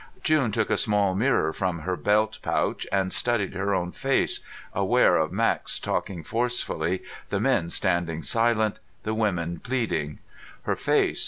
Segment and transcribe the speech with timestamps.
[0.23, 4.39] June took a small mirror from her belt pouch and studied her own face,
[4.73, 10.17] aware of Max talking forcefully, the men standing silent, the women pleading.
[10.63, 11.19] Her face